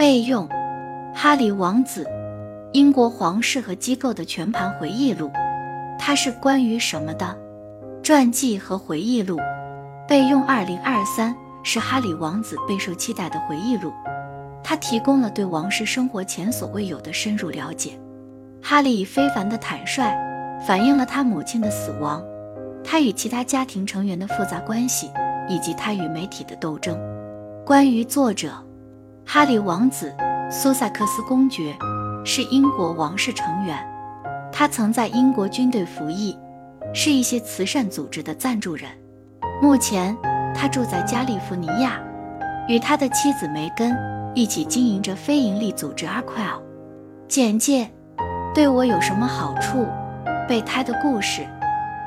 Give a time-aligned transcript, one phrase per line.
[0.00, 0.48] 备用：
[1.14, 2.08] 哈里王子，
[2.72, 5.30] 英国皇室和机构的全盘回忆录。
[5.98, 7.36] 它是关于什么的？
[8.02, 9.36] 传记和回忆录。
[10.08, 13.92] 备用：二零二三是哈里王子备受期待的回忆录。
[14.64, 17.90] 它提供了对王室生活前所未有的深入了解。
[18.62, 20.16] 哈利以非凡的坦率，
[20.66, 22.24] 反映了他母亲的死亡，
[22.82, 25.10] 他与其他家庭成员的复杂关系，
[25.46, 26.98] 以及他与媒体的斗争。
[27.66, 28.54] 关于作者，
[29.32, 30.12] 哈利王子，
[30.50, 31.72] 苏塞克斯公爵，
[32.24, 33.78] 是英国王室成员。
[34.50, 36.36] 他曾在英国军队服役，
[36.92, 38.90] 是一些慈善组织的赞助人。
[39.62, 40.16] 目前，
[40.52, 42.00] 他住在加利福尼亚，
[42.66, 43.96] 与他的妻子梅根
[44.34, 46.60] 一起经营着非营利组织 Arquel。
[47.28, 47.88] 简介。
[48.52, 49.86] 对我有什么好处？
[50.48, 51.46] 备胎的故事，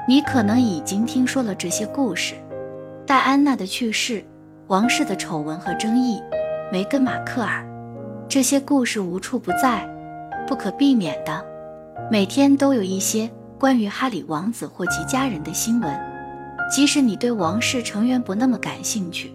[0.05, 2.35] 你可能已经听说了这些故事：
[3.07, 4.25] 戴安娜的去世、
[4.67, 6.21] 王室的丑闻和争议、
[6.73, 7.63] 梅根·马克尔。
[8.27, 9.87] 这些故事无处不在，
[10.47, 11.45] 不可避免的，
[12.09, 15.95] 每天都有一些关于哈里王子或其家人的新闻。
[16.71, 19.31] 即使你对王室成员不那么感兴趣，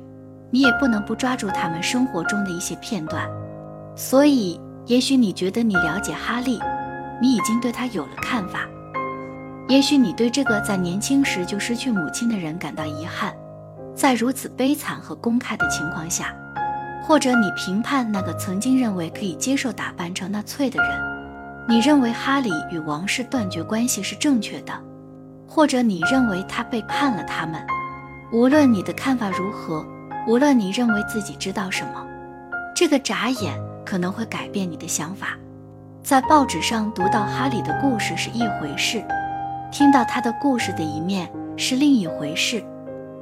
[0.51, 3.31] 你也不能不抓住他们生活中的一些片段。
[3.95, 6.59] 所以，也许你觉得你了解哈利。
[7.23, 8.67] 你已经对他有了看法，
[9.69, 13.33] 也许你对这个在年轻时就失去母亲的人感到遗憾，
[13.95, 16.35] 在如此悲惨和公开的情况下，
[17.03, 20.91] 或者你评判那个曾经认为可以接受打扮成纳粹的人，
[21.69, 24.73] 你认为哈里与王室断绝关系是正确的，
[25.47, 27.61] 或者你认为他背叛了他们。
[28.31, 29.87] 无论你的看法如何，
[30.27, 32.07] 无论你认为自己知道什么，
[32.77, 35.29] 这个眨眼可能会改变你的想法。
[36.03, 39.03] 在报纸上读到哈里的故事是一回事，
[39.73, 42.63] 听到他的故事的一面是另一回事。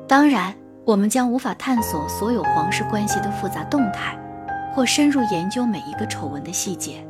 [0.09, 0.55] 当然，
[0.87, 4.17] 我们将无法探索所有皇室关系的复杂动态，
[4.73, 7.05] 或深入研究每一个丑闻的细节。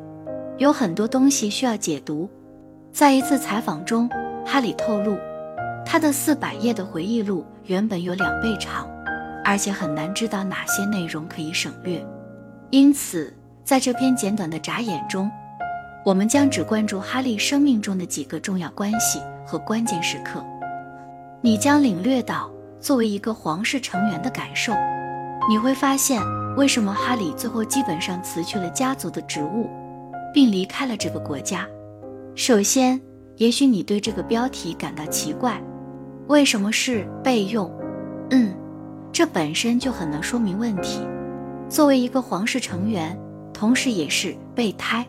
[0.57, 2.27] 有很多东西需要解读。
[2.91, 4.09] 在一次采访中，
[4.47, 5.19] 哈里透露，
[5.85, 8.89] 他的四百页的回忆录原本有两倍长，
[9.45, 12.03] 而且很难知道哪些内容可以省略。
[12.71, 13.31] 因此，
[13.63, 15.31] 在这篇简短的眨眼中。
[16.03, 20.43] 我们将只关注哈利生命中的几个重要关系和关键时刻，
[21.43, 22.49] 你将领略到
[22.87, 24.73] 作为一个皇室成员的感受。
[25.49, 26.23] 你会发现
[26.57, 29.69] 为什么哈利最后基本上辞去了家族的职务，
[30.33, 31.67] 并离开了这个国家。
[32.37, 33.01] 首先，
[33.39, 35.61] 也许你对这个标题感到奇怪，
[36.29, 37.69] 为什么是备用？
[38.31, 38.55] 嗯，
[39.11, 41.01] 这本身就很能说明问题。
[41.69, 43.19] 作为一个皇室成员，
[43.53, 45.05] 同时也是备胎。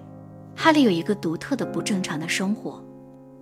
[0.56, 2.84] 哈利有一个独特的不正常的生活。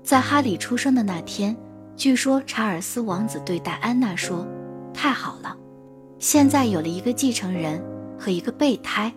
[0.04, 1.56] 在哈利出生的那天，
[1.98, 4.46] 据说查尔斯王子对戴安娜说
[4.94, 5.56] ：“太好了，
[6.20, 7.82] 现在有了一个继承人
[8.20, 9.12] 和一个备胎。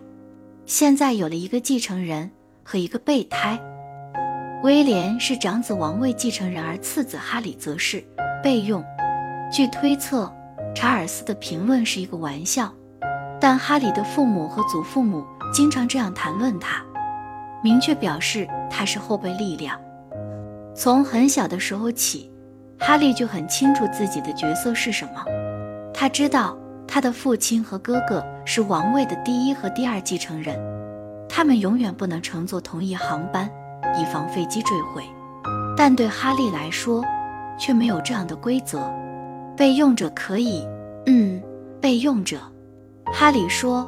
[0.65, 2.29] 现在有了一个继承人
[2.63, 3.59] 和一个备胎。
[4.63, 8.03] 威廉是长子王位继承人，而次子哈里则是
[8.41, 8.83] 备用。
[9.51, 10.31] 据推测，
[10.73, 12.73] 查尔斯的评论是一个玩笑，
[13.41, 16.81] 但哈里的父母和祖父母经常这样谈论他。”
[17.61, 19.77] 明确表示他是后备力量。
[20.73, 22.28] 从很小的时候起，
[22.79, 25.23] 哈利就很清楚自己的角色是什么。
[25.93, 26.57] 他知道
[26.87, 30.57] 他的父亲和哥哥是王位的第一和第二继承人，
[31.27, 33.49] 他们永远不能乘坐同一航班，
[33.99, 35.03] 以防飞机坠毁。
[35.75, 37.03] 但对哈利来说，
[37.59, 38.81] 却没有这样的规则。
[39.57, 40.65] 备用者可以，
[41.05, 41.41] 嗯，
[41.81, 42.37] 备用者。
[43.13, 43.85] 哈利说，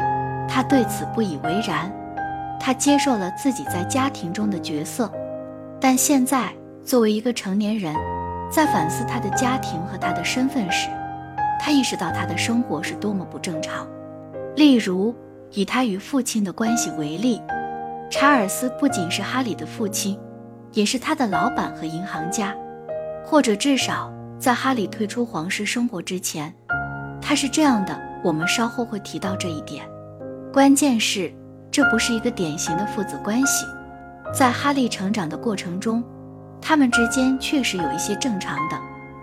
[0.48, 1.92] 他对此不以为然。
[2.60, 5.12] 他接受了自己在家庭中的角色，
[5.80, 6.54] 但现在
[6.84, 7.96] 作为一个成年人，
[8.52, 10.90] 在反思他的家庭和他的身份时，
[11.60, 13.88] 他意识到他的生活是多么不正常。
[14.56, 15.16] 例如，
[15.52, 17.42] 以他与父亲的关系为例，
[18.10, 20.20] 查尔斯不仅是哈里的父亲，
[20.74, 22.54] 也是他的老板和银行家，
[23.26, 26.54] 或者至少在哈里退出皇室生活之前，
[27.22, 27.98] 他是这样的。
[28.24, 29.84] 我们稍后会提到这一点。
[30.54, 31.34] 关键是。
[31.72, 33.66] 这不是一个典型的父子关系，
[34.34, 36.04] 在哈利成长的过程中，
[36.62, 38.80] 他们之间确实有一些正常的、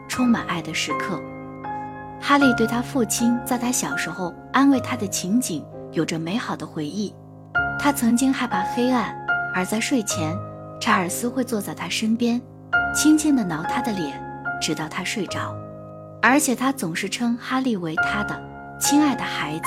[0.09, 1.23] 充满爱的时刻。
[2.21, 7.15] 哈利对他父亲在他小时候安慰他的情景有着美好的回忆。
[7.79, 9.17] 他曾经害怕黑暗，
[9.55, 10.37] 而在睡前，
[10.81, 12.43] 查尔斯会坐在他身边，
[12.93, 14.21] 轻轻地挠他的脸，
[14.61, 15.55] 直到他睡着。
[16.21, 18.43] 而且他总是称哈利为他的
[18.81, 19.65] 亲爱的孩子。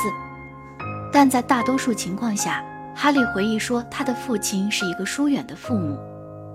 [1.13, 2.61] 但在大多数情况下，
[2.93, 5.97] 哈利回忆说，他的父亲是一个疏远的父母，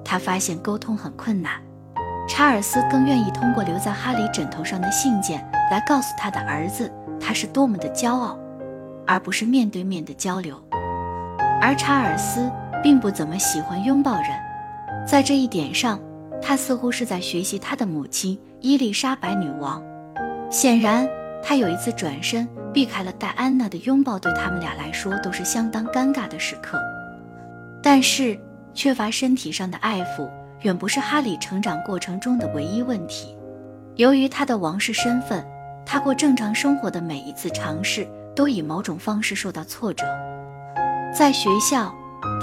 [0.09, 1.61] 他发现沟通很困难。
[2.29, 8.39] 查尔斯更愿意通过留在哈利枕头上的信件来告诉他的儿子，他是多么的骄傲，
[9.07, 10.61] 而不是面对面的交流。
[11.61, 12.51] 而查尔斯
[12.83, 14.29] 并不怎么喜欢拥抱人。
[15.07, 16.01] 在这一点上，
[16.41, 19.83] 他似乎是在学习他的母亲伊丽莎白女王。
[20.51, 21.09] 显然，
[21.43, 26.81] 他有一次转身避开了戴安娜的拥抱，对他们俩来说都是相当尴尬的时刻。
[27.83, 28.37] 但是，
[28.77, 30.31] 缺乏身体上的爱抚
[30.61, 33.35] 远不是哈里成长过程中的唯一问题。
[33.97, 35.43] 由于他的王室身份，
[35.87, 40.05] 他过正常生活的每一次尝试都以某种方式受到挫折。
[41.17, 41.93] 在学校，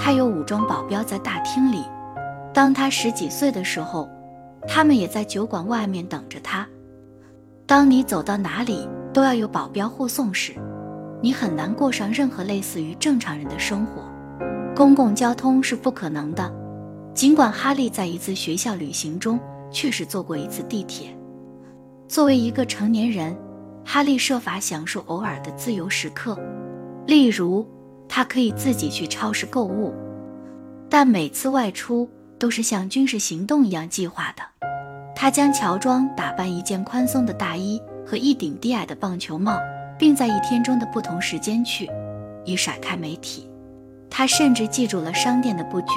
[0.00, 1.84] 他有武装保镖在大厅里；
[2.52, 4.08] 当他十几岁的时候，
[4.66, 6.66] 他们也在酒馆外面等着他。
[7.64, 10.52] 当你走到哪里都要有保镖护送时，
[11.22, 14.03] 你很难过上任何类似于正常人的生活。
[14.74, 16.52] 公共交通是不可能的，
[17.14, 19.38] 尽管哈利在一次学校旅行中
[19.70, 21.16] 确实坐过一次地铁。
[22.08, 23.36] 作为一个成年人，
[23.84, 26.36] 哈利设法享受偶尔的自由时刻，
[27.06, 27.64] 例如
[28.08, 29.94] 他可以自己去超市购物，
[30.90, 34.42] 但每次外出都是像军事行动一样计划的。
[35.14, 39.56] 他将乔装打扮一件宽松的大衣和一顶低矮的棒球帽，
[39.96, 41.88] 并在一天中的不同时间去，
[42.44, 43.48] 以甩开媒体。
[44.16, 45.88] 他甚至记住了商店的布局，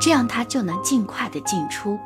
[0.00, 1.98] 这样他就能尽快的进出。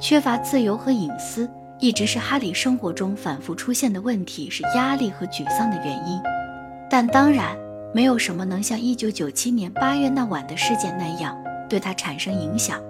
[0.00, 1.48] 缺乏自由和隐私
[1.78, 6.20] 一直是哈利生活中反复出现的问题，是压力和沮丧的原因。
[6.90, 7.56] 但当然，
[7.94, 11.36] 没有什么能像1997年8月那晚的事件那样
[11.68, 12.80] 对他产生影响。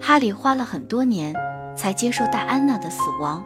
[0.00, 1.34] 哈利花了很多年
[1.74, 3.44] 才接受戴安娜的死亡。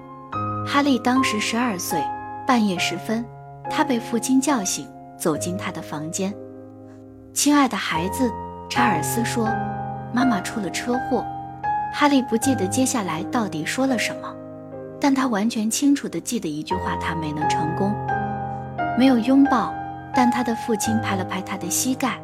[0.67, 2.05] 哈利当时十二岁，
[2.47, 3.25] 半夜时分，
[3.71, 4.87] 他被父亲叫醒，
[5.17, 6.35] 走进他的房间。
[7.35, 8.31] 亲爱的孩子，
[8.69, 9.49] 查尔斯说
[10.13, 11.25] ：“妈妈出了车祸。”
[11.95, 14.35] 哈利不记得接下来到底说了什么，
[15.01, 17.95] 但他完全清楚地记得一句话：他没能成功，
[18.99, 19.73] 没有拥抱。
[20.15, 22.21] 但他的父亲拍了拍他的膝盖，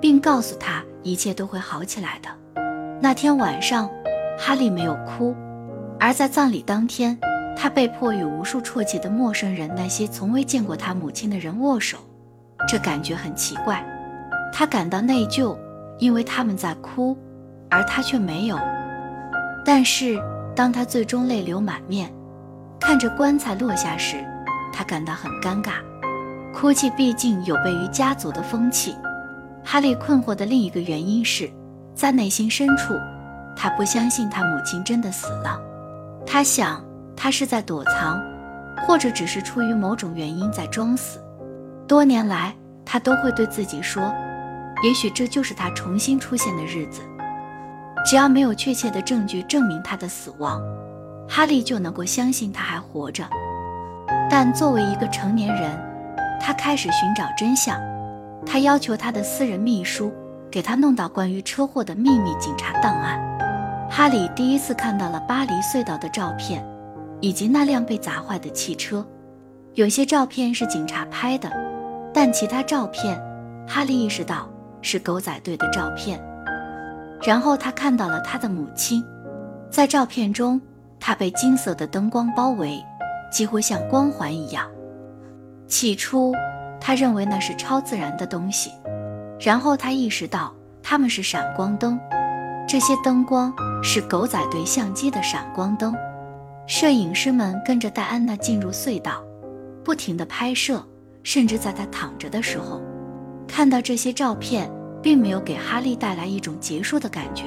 [0.00, 2.28] 并告诉他一切都会好起来的。
[3.00, 3.90] 那天晚上，
[4.38, 5.34] 哈利没有哭，
[5.98, 7.18] 而在葬礼当天，
[7.56, 11.98] 他被迫与无数啜泣的陌生人、那些从未见过他母亲的人握手，
[12.68, 13.84] 这感觉很奇怪。
[14.58, 15.54] 他感到内疚，
[15.98, 17.14] 因为他们在哭，
[17.68, 18.58] 而他却没有。
[19.66, 20.18] 但是
[20.54, 22.10] 当他最终泪流满面，
[22.80, 24.16] 看着棺材落下时，
[24.72, 25.72] 他感到很尴尬。
[26.54, 28.96] 哭泣毕竟有悖于家族的风气。
[29.62, 31.50] 哈利困惑的另一个原因是，
[31.94, 32.94] 在内心深处，
[33.54, 35.60] 他不相信他母亲真的死了。
[36.26, 36.82] 他想，
[37.14, 38.18] 他是在躲藏，
[38.86, 41.20] 或者只是出于某种原因在装死。
[41.86, 42.54] 多年来，
[42.86, 44.10] 他都会对自己说。
[44.82, 47.02] 也许这就是他重新出现的日子。
[48.08, 50.62] 只要没有确切的证据证明他的死亡，
[51.28, 53.24] 哈利就能够相信他还活着。
[54.30, 55.76] 但作为一个成年人，
[56.40, 57.80] 他开始寻找真相。
[58.44, 60.12] 他要求他的私人秘书
[60.50, 63.20] 给他弄到关于车祸的秘密警察档案。
[63.90, 66.64] 哈利第一次看到了巴黎隧道的照片，
[67.20, 69.04] 以及那辆被砸坏的汽车。
[69.74, 71.50] 有些照片是警察拍的，
[72.14, 73.20] 但其他照片，
[73.66, 74.48] 哈利意识到。
[74.86, 76.22] 是狗仔队的照片，
[77.20, 79.04] 然后他看到了他的母亲，
[79.68, 80.60] 在照片中，
[81.00, 82.80] 她被金色的灯光包围，
[83.32, 84.64] 几乎像光环一样。
[85.66, 86.32] 起初，
[86.80, 88.70] 他认为那是超自然的东西，
[89.40, 90.54] 然后他意识到
[90.84, 91.98] 它们是闪光灯，
[92.68, 93.52] 这些灯光
[93.82, 95.92] 是狗仔队相机的闪光灯。
[96.68, 99.20] 摄影师们跟着戴安娜进入隧道，
[99.82, 100.80] 不停地拍摄，
[101.24, 102.80] 甚至在她躺着的时候，
[103.48, 104.70] 看到这些照片。
[105.06, 107.44] 并没有给哈利带来一种结束的感觉，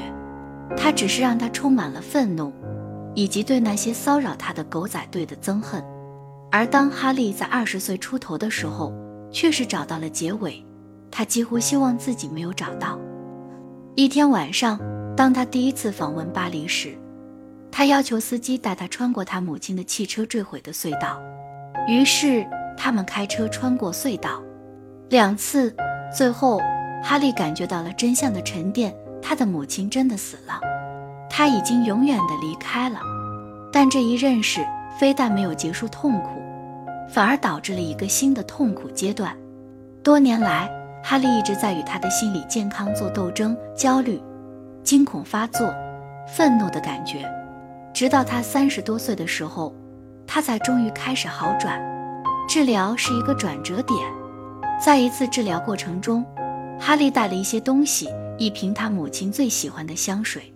[0.77, 2.53] 他只是让他充满了愤怒，
[3.13, 5.83] 以及对那些骚扰他的狗仔队的憎恨。
[6.53, 8.93] 而当哈利在二十岁出头的时候，
[9.29, 10.65] 确实找到了结尾，
[11.11, 12.97] 他几乎希望自己没有找到。
[13.93, 14.79] 一天晚上，
[15.13, 16.97] 当他第一次访问巴黎时，
[17.69, 21.21] 他要求司机带他穿过他母亲的汽车坠毁的隧道。
[21.89, 22.47] 于是
[22.77, 24.41] 他们开车穿过隧道，
[25.09, 25.75] 两次，
[26.15, 26.61] 最后。
[27.03, 30.59] 哈利感觉到了真相的沉淀，他的母亲真的死了，
[31.29, 32.99] 他已经永远的离开了。
[33.71, 34.65] 但这一认识
[34.99, 36.29] 非但没有结束痛苦，
[37.09, 39.35] 反而导致了一个新的痛苦阶段。
[40.03, 40.69] 多年来，
[41.03, 44.21] 哈利一直在与他的心理健康做斗争，焦虑、
[44.83, 45.73] 惊恐发作、
[46.27, 47.25] 愤怒的感觉，
[47.93, 49.73] 直到他三十多岁的时候，
[50.27, 51.79] 他才终于开始好转。
[52.47, 53.99] 治疗是一个转折点，
[54.83, 56.25] 在一次治疗过程中。
[56.79, 60.53] 哈利带了一些东西，一瓶他母亲最喜欢的香水。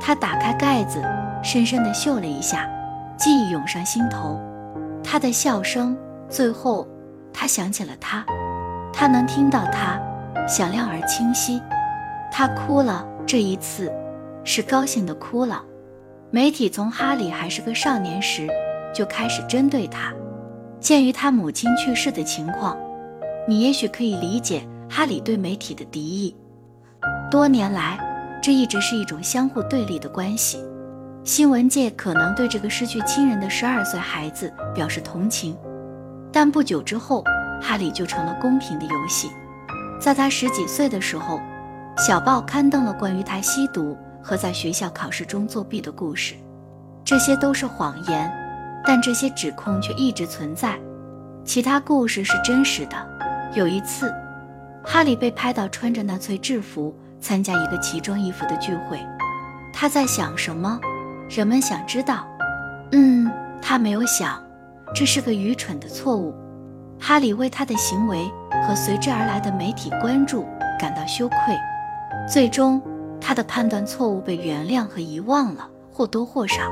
[0.00, 1.02] 他打开盖子，
[1.42, 2.68] 深深地嗅了一下，
[3.16, 4.38] 记忆涌上心头。
[5.02, 5.96] 他的笑声，
[6.28, 6.86] 最后，
[7.32, 8.24] 他想起了他。
[8.92, 9.98] 他能听到他，
[10.46, 11.60] 响亮而清晰。
[12.30, 13.90] 他哭了，这一次
[14.44, 15.64] 是高兴的哭了。
[16.30, 18.48] 媒体从哈利还是个少年时
[18.94, 20.12] 就开始针对他。
[20.78, 22.76] 鉴于他母亲去世的情况，
[23.48, 26.36] 你也许可以理解哈里对媒体的敌意。
[27.30, 27.98] 多年来，
[28.42, 30.58] 这一直是一种相互对立的关系。
[31.24, 35.56] 新闻界可能对这个失去亲人的十二岁孩子表示同情，
[36.32, 37.24] 但不久之后，
[37.60, 39.30] 哈里就成了公平的游戏。
[40.00, 41.40] 在他十几岁的时候。
[41.96, 46.34] 小报刊登了关于他吸毒和在学校考试中作弊的故事，
[47.04, 48.28] 这些都是谎言，
[48.84, 50.76] 但这些指控却一直存在。
[51.44, 52.96] 其他故事是真实的。
[53.54, 54.12] 有一次，
[54.84, 58.98] 哈利被拍到穿着纳粹制服参加一个奇装异服的聚会，
[59.72, 60.78] 他在想什么？
[61.28, 62.26] 人们想知道。
[62.92, 63.30] 嗯，
[63.62, 64.40] 他没有想，
[64.94, 66.34] 这是个愚蠢的错误。
[67.00, 68.30] 哈利为他的行为
[68.66, 70.46] 和随之而来的媒体关注
[70.78, 71.36] 感到羞愧。
[72.30, 72.80] 最终，
[73.20, 76.62] 他的判断错误被原谅和遗忘了，或多或少。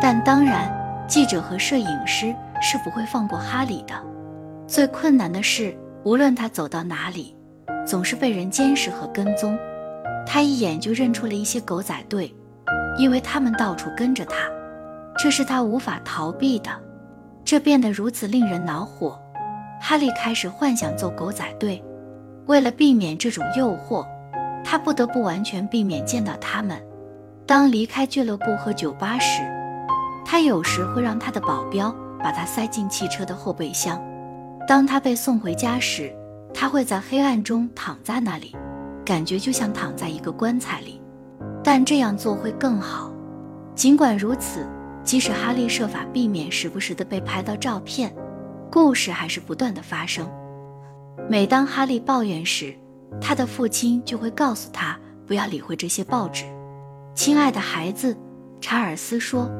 [0.00, 0.70] 但当然，
[1.08, 3.94] 记者和摄影师是不会放过哈里的。
[4.66, 7.34] 最困难的是，无论他走到哪里，
[7.88, 9.58] 总是被人监视和跟踪。
[10.26, 12.34] 他一眼就认出了一些狗仔队，
[12.98, 14.36] 因为他们到处跟着他。
[15.18, 16.70] 这是他无法逃避的。
[17.44, 19.18] 这变得如此令人恼火，
[19.80, 21.82] 哈利开始幻想做狗仔队。
[22.46, 24.06] 为了避免这种诱惑。
[24.64, 26.76] 他不得不完全避免见到他们。
[27.46, 29.40] 当离开俱乐部和酒吧时，
[30.26, 33.98] 他有时会让他的保镖把他塞进汽车的后备箱。
[34.66, 36.14] 当他被送回家时，
[36.52, 38.56] 他会在黑暗中躺在那里，
[39.04, 41.00] 感觉就像躺在一个棺材里。
[41.62, 43.12] 但这样做会更好。
[43.74, 44.66] 尽管如此，
[45.04, 48.14] 即使哈利设法避免时不时的被拍到照片，
[48.70, 50.28] 故事还是不断的发生。
[51.28, 52.74] 每当哈利抱怨时，
[53.20, 56.44] 他的父亲就会告诉他不要理会这些报纸。
[57.14, 58.16] 亲爱的孩子，
[58.60, 59.50] 查尔斯说，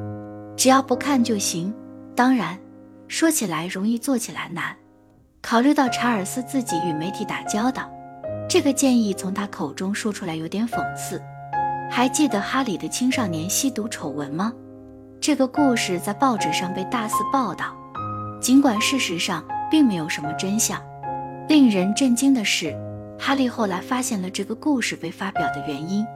[0.56, 1.74] 只要不看就行。
[2.16, 2.58] 当然，
[3.06, 4.74] 说起来容易，做起来难。
[5.40, 7.90] 考虑到查尔斯自己与媒体打交道，
[8.48, 11.22] 这个建议从他口中说出来有点讽刺。
[11.90, 14.52] 还记得哈里的青少年吸毒丑闻吗？
[15.20, 17.74] 这个故事在报纸上被大肆报道，
[18.40, 20.80] 尽管事实上并没有什么真相。
[21.48, 22.76] 令人震惊的是。
[23.20, 26.06] 哈利后来发现了这个故事被发表的原因，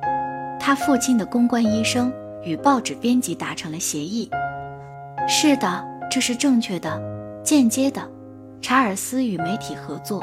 [0.61, 2.13] 他父亲的公关医生
[2.45, 4.31] 与报纸编辑达成了协议。
[5.27, 7.03] 是的，这是正确的。
[7.43, 8.09] 间接的，
[8.63, 10.23] 查尔斯与媒体合作，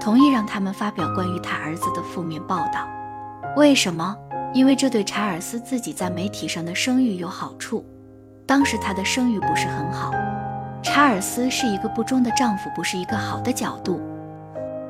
[0.00, 2.88] 同意让他们发表关于他儿子的负面报道。
[3.56, 4.16] 为什么？
[4.52, 7.84] 因为这对查尔斯自己在媒体上的声誉有好处。
[8.44, 10.10] 当时他的声誉不是很好，
[10.82, 14.00] 查尔斯是一个不忠的丈夫，不是一个好的角度。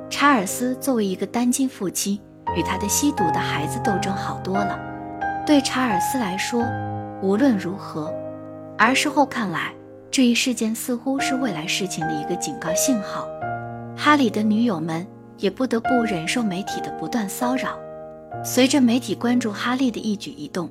[0.09, 2.19] 查尔斯作为一个单亲父亲，
[2.57, 4.79] 与他的吸毒的孩子斗争好多了。
[5.45, 6.65] 对查尔斯来说，
[7.21, 8.11] 无论如何，
[8.79, 9.75] 而事后看来，
[10.11, 13.29] 这一事件似乎是未来事情的一个警告信号。
[13.97, 17.79] 哈里的女友们也不得不忍受媒体的不断骚扰。
[18.45, 20.71] 随着媒体关注哈利的一举一动，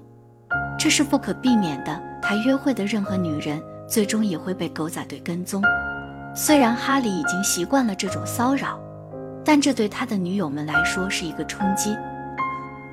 [0.77, 2.01] 这是不可避免的。
[2.21, 5.61] 他约会的任何女人，最终也会被狗仔队跟踪。
[6.35, 8.79] 虽然哈利已经习惯了这种骚扰。
[9.49, 11.95] 但这对他的女友们来说是一个冲击。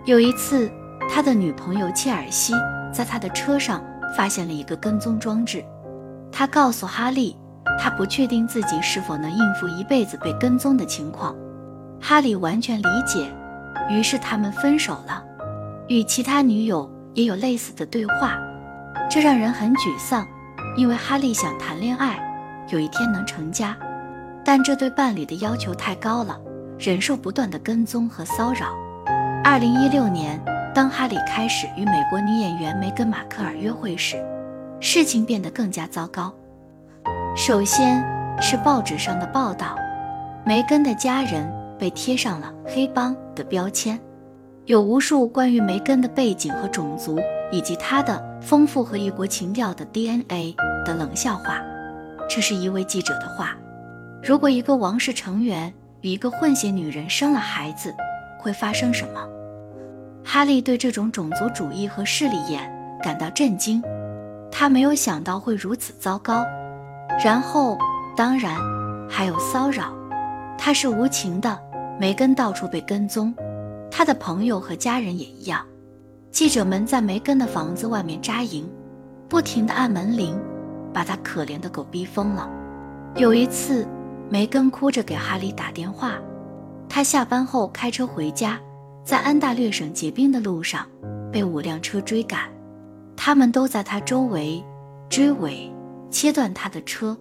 [0.05, 0.71] 有一次，
[1.11, 2.53] 他的女朋友切尔西
[2.93, 3.83] 在他的车上
[4.17, 5.65] 发现了一个跟踪装置。
[6.37, 7.37] 他告诉哈利，
[7.81, 11.33] 他不确定自己是否能应付一辈子被跟踪的情况。
[12.01, 13.33] 哈利完全理解，
[13.89, 15.23] 于是他们分手了。
[15.87, 18.37] 与其他女友也有类似的对话，
[19.09, 20.27] 这让人很沮丧，
[20.77, 22.19] 因为哈利想谈恋爱，
[22.69, 23.77] 有一天能成家。
[24.45, 26.37] 但这对伴侣的要求太高了，
[26.81, 28.75] 忍受不断的跟踪和骚扰。
[29.45, 30.43] 二零一六年，
[30.75, 34.17] 当哈利开始与美国女演员梅根·马克尔约会时，
[34.85, 36.31] 事情变得更加糟糕。
[37.35, 38.05] 首先
[38.39, 39.75] 是报纸上的报道，
[40.45, 43.99] 梅根的家人被贴上了“黑帮”的标签，
[44.67, 47.19] 有无数关于梅根的背景和种族，
[47.51, 51.63] 以及她的丰富和异国情调的 DNA 的冷笑话。
[52.29, 53.57] 这是一位记者的话。
[54.23, 55.73] 如果一个王室成员
[56.03, 57.95] 与一个混血女人生了孩子，
[58.39, 59.27] 会发生什么？
[60.23, 62.71] 哈利对这种种族主义和势利眼
[63.03, 63.83] 感到震惊，
[64.57, 66.45] 他没有想到会如此糟糕。
[67.23, 67.77] 然后，
[68.17, 68.57] 当然
[69.11, 69.93] 还有骚扰，
[70.57, 71.59] 他是无情的。
[71.99, 73.35] 梅根到处被跟踪，
[73.91, 75.67] 他的朋友和家人也一样。
[76.31, 78.65] 记者们在梅根的房子外面扎营，
[79.29, 80.41] 不停地按门铃，
[80.93, 82.49] 把他可怜的狗逼疯了。
[83.17, 83.87] 有一次。
[84.31, 86.15] 梅根哭着给哈利打电话，
[86.89, 88.59] 他下班后开车回家，
[89.05, 90.87] 在安大略省结冰的路上
[91.31, 92.49] 被五辆车追赶，
[93.17, 94.63] 他们都在他周围
[95.09, 95.73] 追尾，
[96.11, 97.17] 切断他的车。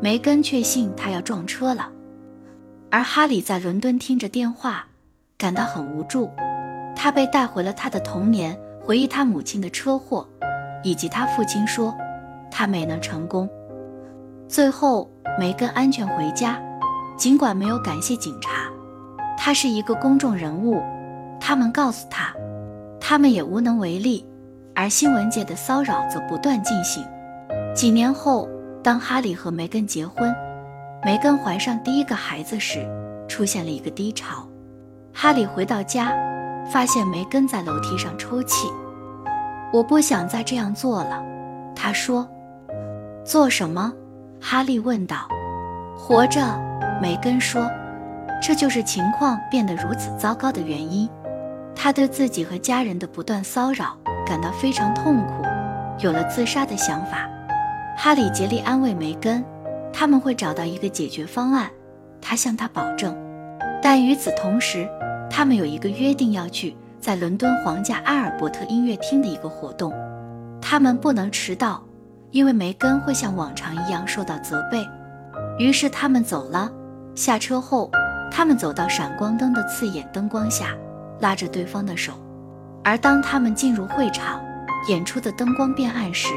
[0.00, 1.88] 梅根确信他要撞车了，
[2.90, 4.84] 而哈里在伦敦听着电话，
[5.38, 6.28] 感到很无助。
[6.96, 10.28] 他被带回了他的童年，回忆他母亲的车祸，
[10.82, 11.94] 以及他父亲说
[12.50, 13.48] 他没能成功。
[14.48, 15.08] 最后，
[15.38, 16.60] 梅根安全回家，
[17.16, 18.68] 尽管没有感谢警察，
[19.38, 20.82] 他是一个公众人物，
[21.40, 22.34] 他们告诉他，
[23.00, 24.26] 他们也无能为力。
[24.74, 27.04] 而新闻界的骚扰则不断进行。
[27.74, 28.48] 几年后，
[28.82, 30.34] 当哈利和梅根结婚，
[31.04, 32.86] 梅根怀上第一个孩子时，
[33.28, 34.46] 出现了一个低潮。
[35.12, 36.12] 哈利回到家。
[36.70, 38.68] 发现梅根在楼梯上抽泣，
[39.72, 41.20] 我不想再这样做了，
[41.74, 42.26] 他说。
[43.24, 43.92] 做什么？
[44.40, 45.28] 哈利问道。
[45.98, 46.40] 活着，
[47.02, 47.68] 梅根说。
[48.40, 51.10] 这就是情况变得如此糟糕的原因。
[51.74, 55.44] 他对自己和家人的不断骚扰感到非常痛苦，
[55.98, 57.28] 有了自杀的想法。
[57.96, 59.44] 哈里竭力安慰梅根，
[59.92, 61.70] 他们会找到一个解决方案，
[62.20, 63.16] 他向他保证。
[63.82, 64.88] 但与此同时，
[65.28, 69.92] 他们有一个约定要去在伦敦皇家阿尔伯特音乐厅的一个活动，
[70.60, 71.82] 他们不能迟到，
[72.30, 74.86] 因为梅根会像往常一样受到责备。
[75.58, 76.70] 于是他们走了。
[77.14, 77.90] 下车后，
[78.30, 80.74] 他们走到闪光灯的刺眼灯光下，
[81.20, 82.14] 拉着对方的手。
[82.84, 84.40] 而当他们进入会场，
[84.88, 86.28] 演出的灯光变暗时，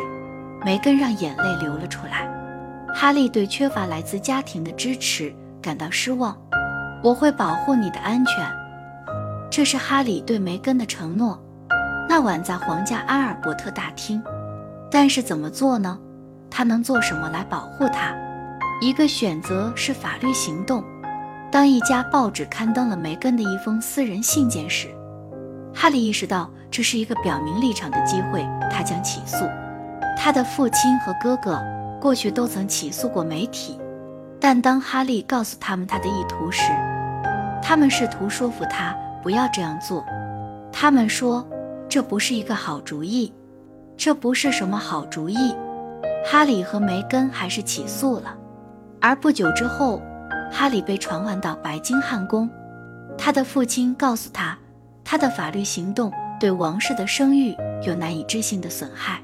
[0.63, 2.29] 梅根让眼泪流了出来。
[2.93, 6.37] 哈利对缺乏来自家庭的支持感到失望。
[7.03, 8.47] 我会保护你的安全。
[9.51, 11.39] 这是哈里对梅根的承诺。
[12.07, 14.21] 那晚在皇家阿尔伯特大厅，
[14.89, 15.99] 但是怎么做呢？
[16.49, 18.15] 他能做什么来保护他？
[18.81, 20.83] 一个选择是法律行动。
[21.51, 24.89] 当一家报纸刊登了梅根的一封私人信件时，
[25.75, 28.47] 哈利意识到这是一个表明立场的机会。
[28.71, 29.45] 他将起诉。
[30.17, 31.61] 他的父亲和哥哥
[32.01, 33.77] 过去都曾起诉过媒体，
[34.39, 36.63] 但当哈利告诉他们他的意图时，
[37.61, 38.95] 他们试图说服他。
[39.21, 40.05] 不要这样做，
[40.71, 41.43] 他们说
[41.89, 43.33] 这不是一个好主意，
[43.97, 45.55] 这不是什么好主意。
[46.29, 48.35] 哈里和梅根还是起诉了，
[49.01, 49.99] 而不久之后，
[50.51, 52.47] 哈利被传唤到白金汉宫。
[53.17, 54.55] 他的父亲告诉他，
[55.05, 59.21] 他的法律行动对王室的声誉有难以置信的损害。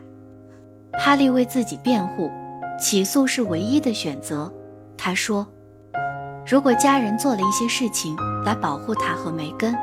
[0.94, 2.32] 哈利为自己辩护，
[2.80, 4.50] 起诉是唯一的选择。
[4.98, 5.46] 他说，
[6.48, 8.16] 如果家人做了一些事情
[8.46, 9.76] 来保护他和梅根。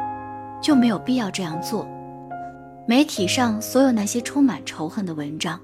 [0.61, 1.87] 就没有必要这样做。
[2.85, 5.61] 媒体上所有那些充满仇恨的文章，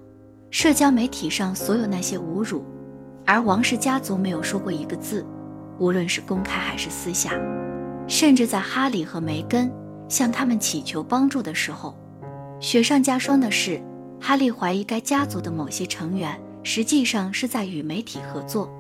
[0.53, 2.65] 社交媒体上所有那些侮辱，
[3.27, 5.27] 而王室家族没有说过一个字，
[5.81, 7.33] 无论是公开还是私下。
[8.07, 9.69] 甚至在哈里和梅根
[10.09, 11.97] 向他们祈求帮助的时候，
[12.61, 13.81] 雪上加霜的是，
[14.21, 18.71] 哈利怀疑该家族的某些成员实际上是在与媒体合作。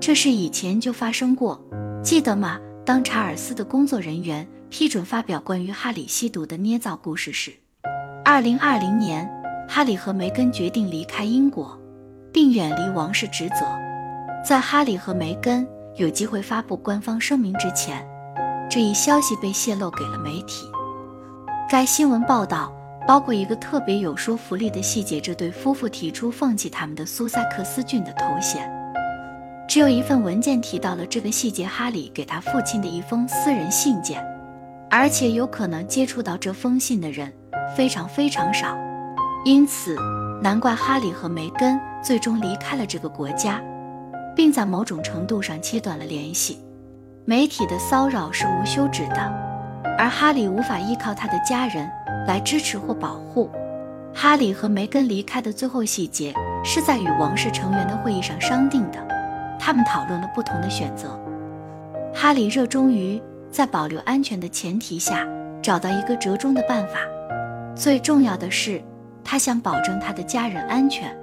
[0.00, 1.60] 这事以前就发生过，
[2.02, 2.58] 记得吗？
[2.84, 4.46] 当查尔斯的工作人员。
[4.68, 7.52] 批准发表关于哈里吸毒的捏造故事时，
[8.24, 9.26] 二零二零年，
[9.68, 11.80] 哈里和梅根决定离开英国，
[12.32, 13.64] 并远离王室职责。
[14.44, 18.04] 在哈里和梅根有机会发布官方声明之前，
[18.70, 20.68] 这一消息被泄露给了媒体。
[21.70, 22.72] 该新闻报道
[23.06, 28.70] 包括一个特别有说服力的细节：这对夫妇提出放弃他们的苏塞克斯郡的头衔。
[29.68, 34.24] 只有一份文件提到了这个细节：哈里给他父亲的一封私人信件。
[34.88, 37.32] 而且有可能接触到这封信的人
[37.76, 38.76] 非常非常少，
[39.44, 39.96] 因此
[40.40, 43.60] 难怪哈里和梅根最终离开了这个国家，
[44.34, 46.58] 并在某种程度上切断了联系。
[47.28, 49.16] 媒体的骚扰是无休止的，
[49.98, 51.90] 而哈里无法依靠他的家人
[52.24, 53.50] 来支持或保护。
[54.14, 56.32] 哈里和梅根离开的最后细节
[56.64, 58.98] 是在与王室成员的会议上商定的，
[59.58, 61.18] 他们讨论了不同的选择。
[62.14, 63.20] 哈里热衷于。
[63.48, 65.26] 在保留安全的前提下，
[65.62, 66.98] 找到一个折中的办法。
[67.74, 68.82] 最重要的是，
[69.24, 71.16] 他想保证他的家人安全。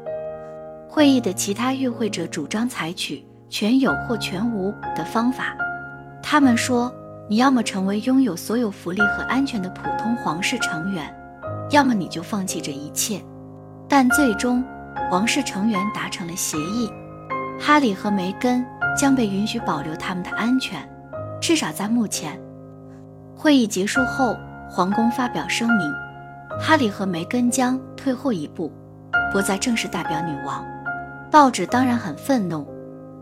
[0.90, 5.56] 会议的其他与会者主张采取全有或全无的方法。
[6.26, 6.92] 他们说
[7.30, 11.14] ：“你要么成为拥有所有福利和安全的普通皇室成员，
[11.70, 13.22] 要么你就放弃这一切。”
[13.90, 14.64] 但最终，
[15.12, 16.90] 皇室成员达成了协议：
[17.60, 18.66] 哈里和梅根
[18.98, 20.80] 将被允许保留他们的安全。
[21.42, 22.40] 至少在目前，
[23.36, 24.36] 会议结束后，
[24.70, 25.94] 皇宫发表声明，
[26.60, 28.72] 哈里和梅根将退后一步，
[29.32, 30.66] 不再正式代表女王。
[31.30, 32.66] 报纸当然很愤怒，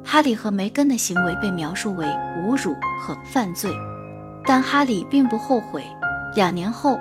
[0.04, 2.06] 哈利和梅根的行为被描述为
[2.44, 3.72] 侮辱和犯罪，
[4.46, 5.84] 但哈利并不后悔。
[6.36, 7.00] 两年后，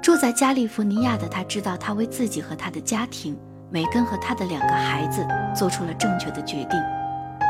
[0.00, 3.36] 住在加利福尼亚的他知道，他为自己和他的家庭、
[3.70, 6.80] 梅根和他的两个孩子做出了正确的决定。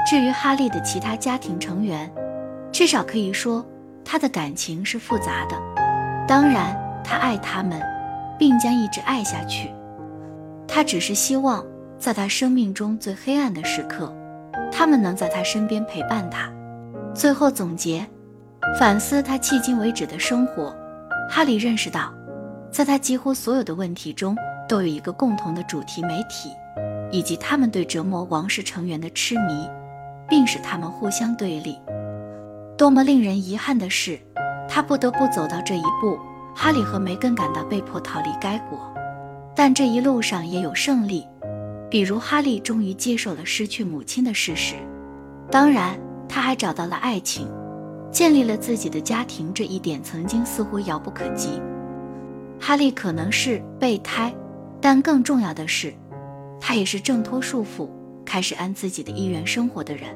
[0.08, 2.10] 至于哈利的其他家庭成员，
[2.72, 3.64] 至少可以说
[4.04, 5.56] 他的感情是复杂的。
[6.26, 7.80] 当然，他爱他们，
[8.38, 9.70] 并将一直爱下去。
[10.66, 11.64] 他只是希望，
[11.98, 14.14] 在他生命中最黑暗的时刻，
[14.78, 16.48] 他们能在他身边陪伴他。
[17.12, 18.06] 最后总结，
[18.78, 20.72] 反思他迄今为止的生活，
[21.28, 22.14] 哈里认识到，
[22.70, 24.36] 在他几乎所有的问题中，
[24.68, 26.52] 都有一个共同的主题媒体，
[27.10, 29.68] 以及他们对折磨王室成员的痴迷。
[30.28, 31.78] 并使他们互相对立。
[32.76, 34.20] 多么令人遗憾的是，
[34.68, 36.18] 他不得不走到这一步。
[36.54, 38.78] 哈里和梅根感到被迫逃离该国，
[39.56, 41.26] 但这一路上也有胜利，
[41.90, 44.74] 比如哈利终于接受了失去母亲的事实。
[45.50, 45.98] 当然，
[46.28, 47.48] 他还找到了爱情，
[48.12, 49.52] 建立了自己的家庭。
[49.54, 51.60] 这一点曾经似乎遥不可及。
[52.60, 54.34] 哈利可能是备胎，
[54.80, 55.94] 但更重要的是，
[56.60, 57.88] 他也是挣脱束缚。
[58.24, 60.14] 开始按自己的意愿生活的人。